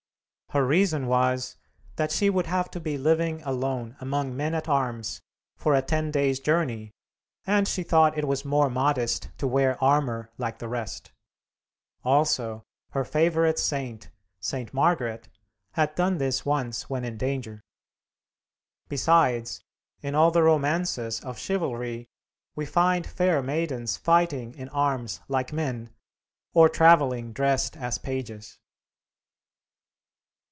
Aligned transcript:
Her 0.53 0.65
reason 0.67 1.07
was 1.07 1.55
that 1.95 2.11
she 2.11 2.29
would 2.29 2.47
have 2.47 2.69
to 2.71 2.81
be 2.81 2.97
living 2.97 3.41
alone 3.43 3.95
among 4.01 4.35
men 4.35 4.53
at 4.53 4.67
arms 4.67 5.21
for 5.55 5.73
a 5.75 5.81
ten 5.81 6.11
days' 6.11 6.41
journey 6.41 6.91
and 7.47 7.65
she 7.65 7.83
thought 7.83 8.17
it 8.17 8.27
was 8.27 8.43
more 8.43 8.69
modest 8.69 9.29
to 9.37 9.47
wear 9.47 9.81
armor 9.81 10.29
like 10.37 10.59
the 10.59 10.67
rest. 10.67 11.13
Also, 12.03 12.63
her 12.89 13.05
favorite 13.05 13.59
saint, 13.59 14.09
St. 14.41 14.73
Margaret, 14.73 15.29
had 15.75 15.95
done 15.95 16.17
this 16.17 16.45
once 16.45 16.89
when 16.89 17.05
in 17.05 17.15
danger. 17.15 17.61
Besides, 18.89 19.61
in 20.01 20.15
all 20.15 20.31
the 20.31 20.43
romances 20.43 21.21
of 21.21 21.39
chivalry, 21.39 22.09
we 22.57 22.65
find 22.65 23.07
fair 23.07 23.41
maidens 23.41 23.95
fighting 23.95 24.53
in 24.55 24.67
arms 24.67 25.21
like 25.29 25.53
men, 25.53 25.91
or 26.53 26.67
travelling 26.67 27.31
dressed 27.31 27.77
as 27.77 27.97
pages. 27.97 28.57